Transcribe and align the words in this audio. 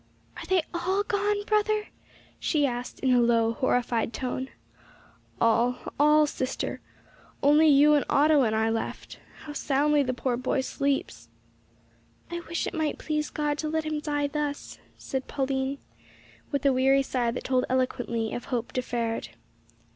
"Are 0.35 0.45
they 0.47 0.63
all 0.73 1.03
gone, 1.03 1.43
brother?" 1.43 1.89
she 2.39 2.65
asked, 2.65 3.01
in 3.01 3.13
a 3.13 3.21
low, 3.21 3.53
horrified 3.53 4.13
tone. 4.13 4.49
"All 5.39 5.77
all, 5.99 6.25
sister. 6.25 6.81
Only 7.43 7.67
you, 7.67 7.93
and 7.93 8.03
Otto, 8.09 8.41
and 8.41 8.55
I 8.55 8.71
left. 8.71 9.19
How 9.43 9.53
soundly 9.53 10.01
the 10.01 10.11
poor 10.15 10.37
boy 10.37 10.61
sleeps!" 10.61 11.29
"I 12.31 12.39
wish 12.47 12.65
it 12.65 12.73
might 12.73 12.97
please 12.97 13.29
God 13.29 13.59
to 13.59 13.69
let 13.69 13.83
him 13.83 13.99
die 13.99 14.25
thus," 14.25 14.79
said 14.97 15.27
Pauline, 15.27 15.77
with 16.51 16.65
a 16.65 16.73
weary 16.73 17.03
sigh 17.03 17.29
that 17.29 17.43
told 17.43 17.65
eloquently 17.69 18.33
of 18.33 18.45
hope 18.45 18.73
deferred. 18.73 19.29